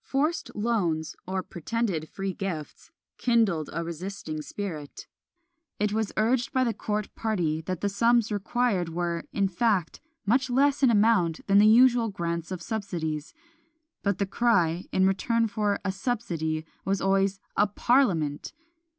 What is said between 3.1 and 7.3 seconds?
kindled a resisting spirit. It was urged by the court